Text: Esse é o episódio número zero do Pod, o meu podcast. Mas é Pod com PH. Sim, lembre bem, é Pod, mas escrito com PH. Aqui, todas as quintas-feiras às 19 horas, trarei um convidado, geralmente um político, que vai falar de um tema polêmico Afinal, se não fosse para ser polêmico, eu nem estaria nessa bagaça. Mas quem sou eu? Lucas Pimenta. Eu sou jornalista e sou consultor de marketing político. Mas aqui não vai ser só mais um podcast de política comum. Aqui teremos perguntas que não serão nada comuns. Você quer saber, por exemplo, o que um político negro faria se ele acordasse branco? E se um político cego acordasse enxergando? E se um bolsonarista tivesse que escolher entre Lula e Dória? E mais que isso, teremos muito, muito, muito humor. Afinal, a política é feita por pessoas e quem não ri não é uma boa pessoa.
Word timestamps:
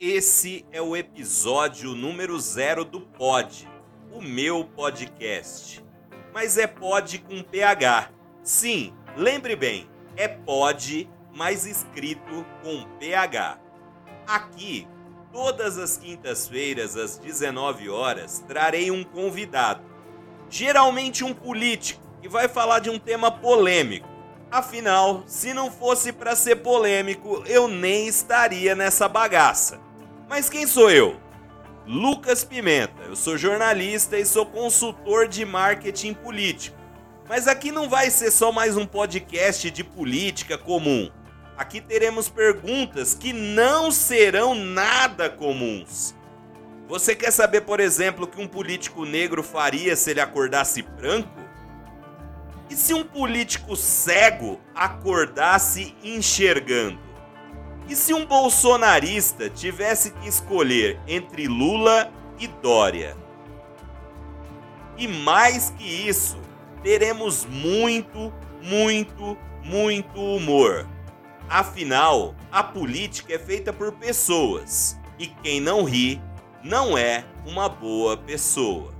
Esse 0.00 0.64
é 0.72 0.80
o 0.80 0.96
episódio 0.96 1.94
número 1.94 2.40
zero 2.40 2.86
do 2.86 3.02
Pod, 3.02 3.68
o 4.10 4.22
meu 4.22 4.64
podcast. 4.64 5.84
Mas 6.32 6.56
é 6.56 6.66
Pod 6.66 7.18
com 7.18 7.42
PH. 7.42 8.08
Sim, 8.42 8.94
lembre 9.14 9.54
bem, 9.54 9.90
é 10.16 10.26
Pod, 10.26 11.06
mas 11.34 11.66
escrito 11.66 12.46
com 12.62 12.82
PH. 12.98 13.60
Aqui, 14.26 14.88
todas 15.30 15.76
as 15.76 15.98
quintas-feiras 15.98 16.96
às 16.96 17.18
19 17.18 17.90
horas, 17.90 18.42
trarei 18.48 18.90
um 18.90 19.04
convidado, 19.04 19.84
geralmente 20.48 21.22
um 21.24 21.34
político, 21.34 22.00
que 22.22 22.28
vai 22.28 22.48
falar 22.48 22.78
de 22.78 22.88
um 22.88 22.98
tema 22.98 23.30
polêmico 23.30 24.08
Afinal, 24.50 25.22
se 25.26 25.54
não 25.54 25.70
fosse 25.70 26.12
para 26.12 26.34
ser 26.34 26.56
polêmico, 26.56 27.44
eu 27.46 27.68
nem 27.68 28.08
estaria 28.08 28.74
nessa 28.74 29.08
bagaça. 29.08 29.89
Mas 30.30 30.48
quem 30.48 30.64
sou 30.64 30.88
eu? 30.88 31.20
Lucas 31.84 32.44
Pimenta. 32.44 33.02
Eu 33.02 33.16
sou 33.16 33.36
jornalista 33.36 34.16
e 34.16 34.24
sou 34.24 34.46
consultor 34.46 35.26
de 35.26 35.44
marketing 35.44 36.14
político. 36.14 36.78
Mas 37.28 37.48
aqui 37.48 37.72
não 37.72 37.88
vai 37.88 38.10
ser 38.10 38.30
só 38.30 38.52
mais 38.52 38.76
um 38.76 38.86
podcast 38.86 39.68
de 39.72 39.82
política 39.82 40.56
comum. 40.56 41.10
Aqui 41.58 41.80
teremos 41.80 42.28
perguntas 42.28 43.12
que 43.12 43.32
não 43.32 43.90
serão 43.90 44.54
nada 44.54 45.28
comuns. 45.28 46.14
Você 46.86 47.16
quer 47.16 47.32
saber, 47.32 47.62
por 47.62 47.80
exemplo, 47.80 48.24
o 48.24 48.28
que 48.28 48.40
um 48.40 48.46
político 48.46 49.04
negro 49.04 49.42
faria 49.42 49.96
se 49.96 50.12
ele 50.12 50.20
acordasse 50.20 50.80
branco? 50.80 51.40
E 52.70 52.76
se 52.76 52.94
um 52.94 53.02
político 53.02 53.74
cego 53.74 54.60
acordasse 54.76 55.92
enxergando? 56.04 57.09
E 57.88 57.96
se 57.96 58.14
um 58.14 58.24
bolsonarista 58.24 59.50
tivesse 59.50 60.12
que 60.12 60.28
escolher 60.28 61.00
entre 61.06 61.48
Lula 61.48 62.12
e 62.38 62.46
Dória? 62.46 63.16
E 64.96 65.08
mais 65.08 65.70
que 65.70 65.84
isso, 65.84 66.38
teremos 66.82 67.44
muito, 67.46 68.32
muito, 68.62 69.36
muito 69.64 70.20
humor. 70.20 70.86
Afinal, 71.48 72.34
a 72.52 72.62
política 72.62 73.34
é 73.34 73.38
feita 73.38 73.72
por 73.72 73.92
pessoas 73.92 74.96
e 75.18 75.26
quem 75.26 75.60
não 75.60 75.82
ri 75.82 76.22
não 76.62 76.96
é 76.96 77.24
uma 77.44 77.68
boa 77.68 78.16
pessoa. 78.16 78.99